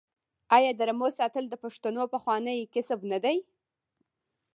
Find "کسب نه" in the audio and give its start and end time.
2.73-3.19